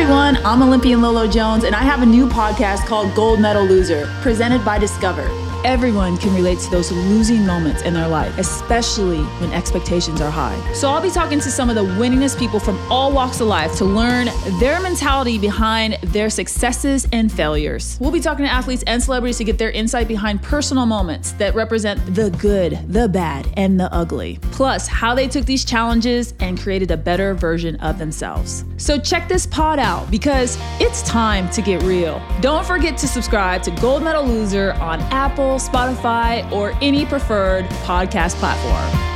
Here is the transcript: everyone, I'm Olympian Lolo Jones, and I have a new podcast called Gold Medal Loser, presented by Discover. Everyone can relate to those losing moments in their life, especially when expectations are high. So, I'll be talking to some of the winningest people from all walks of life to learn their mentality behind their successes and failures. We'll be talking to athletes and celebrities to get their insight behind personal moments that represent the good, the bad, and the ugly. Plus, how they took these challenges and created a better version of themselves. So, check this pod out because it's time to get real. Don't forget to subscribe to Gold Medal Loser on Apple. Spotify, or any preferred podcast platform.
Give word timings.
everyone, 0.00 0.38
I'm 0.46 0.62
Olympian 0.62 1.02
Lolo 1.02 1.26
Jones, 1.28 1.64
and 1.64 1.76
I 1.76 1.82
have 1.82 2.00
a 2.00 2.06
new 2.06 2.26
podcast 2.26 2.86
called 2.86 3.14
Gold 3.14 3.38
Medal 3.38 3.64
Loser, 3.66 4.06
presented 4.22 4.64
by 4.64 4.78
Discover. 4.78 5.49
Everyone 5.62 6.16
can 6.16 6.34
relate 6.34 6.58
to 6.60 6.70
those 6.70 6.90
losing 6.90 7.44
moments 7.44 7.82
in 7.82 7.92
their 7.92 8.08
life, 8.08 8.38
especially 8.38 9.18
when 9.40 9.52
expectations 9.52 10.22
are 10.22 10.30
high. 10.30 10.58
So, 10.72 10.88
I'll 10.88 11.02
be 11.02 11.10
talking 11.10 11.38
to 11.38 11.50
some 11.50 11.68
of 11.68 11.74
the 11.74 11.84
winningest 11.84 12.38
people 12.38 12.58
from 12.58 12.78
all 12.90 13.12
walks 13.12 13.42
of 13.42 13.46
life 13.46 13.76
to 13.76 13.84
learn 13.84 14.30
their 14.58 14.80
mentality 14.80 15.36
behind 15.38 15.98
their 16.02 16.30
successes 16.30 17.06
and 17.12 17.30
failures. 17.30 17.98
We'll 18.00 18.10
be 18.10 18.20
talking 18.20 18.46
to 18.46 18.50
athletes 18.50 18.84
and 18.86 19.02
celebrities 19.02 19.36
to 19.36 19.44
get 19.44 19.58
their 19.58 19.70
insight 19.70 20.08
behind 20.08 20.42
personal 20.42 20.86
moments 20.86 21.32
that 21.32 21.54
represent 21.54 22.14
the 22.14 22.30
good, 22.30 22.78
the 22.90 23.06
bad, 23.06 23.46
and 23.58 23.78
the 23.78 23.92
ugly. 23.92 24.38
Plus, 24.52 24.86
how 24.86 25.14
they 25.14 25.28
took 25.28 25.44
these 25.44 25.66
challenges 25.66 26.32
and 26.40 26.58
created 26.58 26.90
a 26.90 26.96
better 26.96 27.34
version 27.34 27.76
of 27.80 27.98
themselves. 27.98 28.64
So, 28.78 28.98
check 28.98 29.28
this 29.28 29.44
pod 29.44 29.78
out 29.78 30.10
because 30.10 30.56
it's 30.80 31.02
time 31.02 31.50
to 31.50 31.60
get 31.60 31.82
real. 31.82 32.22
Don't 32.40 32.64
forget 32.64 32.96
to 32.96 33.06
subscribe 33.06 33.62
to 33.64 33.70
Gold 33.72 34.02
Medal 34.02 34.24
Loser 34.24 34.72
on 34.80 35.00
Apple. 35.12 35.49
Spotify, 35.56 36.50
or 36.52 36.72
any 36.80 37.04
preferred 37.06 37.66
podcast 37.84 38.34
platform. 38.34 39.09